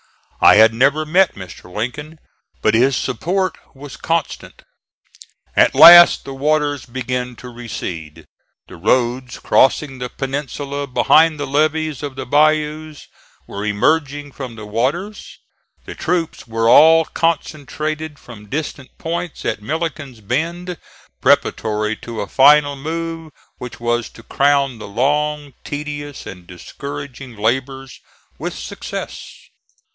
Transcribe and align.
I 0.43 0.55
had 0.55 0.73
never 0.73 1.05
met 1.05 1.35
Mr. 1.35 1.71
Lincoln, 1.71 2.17
but 2.63 2.73
his 2.73 2.95
support 2.95 3.55
was 3.75 3.95
constant. 3.97 4.63
At 5.55 5.75
last 5.75 6.25
the 6.25 6.33
waters 6.33 6.87
began 6.87 7.35
to 7.35 7.49
recede; 7.49 8.25
the 8.67 8.77
roads 8.77 9.37
crossing 9.37 9.99
the 9.99 10.09
peninsula 10.09 10.87
behind 10.87 11.39
the 11.39 11.45
levees 11.45 12.01
of 12.01 12.15
the 12.15 12.25
bayous, 12.25 13.05
were 13.45 13.63
emerging 13.63 14.31
from 14.31 14.55
the 14.55 14.65
waters; 14.65 15.37
the 15.85 15.93
troops 15.93 16.47
were 16.47 16.67
all 16.67 17.05
concentrated 17.05 18.17
from 18.17 18.49
distant 18.49 18.97
points 18.97 19.45
at 19.45 19.61
Milliken's 19.61 20.21
Bend 20.21 20.79
preparatory 21.21 21.95
to 21.97 22.21
a 22.21 22.25
final 22.27 22.75
move 22.75 23.31
which 23.59 23.79
was 23.79 24.09
to 24.09 24.23
crown 24.23 24.79
the 24.79 24.87
long, 24.87 25.53
tedious 25.63 26.25
and 26.25 26.47
discouraging 26.47 27.35
labors 27.35 27.99
with 28.39 28.55
success. 28.57 29.29